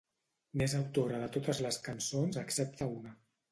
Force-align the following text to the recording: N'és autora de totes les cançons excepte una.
N'és 0.61 0.73
autora 0.77 1.19
de 1.25 1.27
totes 1.37 1.63
les 1.67 1.79
cançons 1.89 2.43
excepte 2.47 2.91
una. 2.99 3.17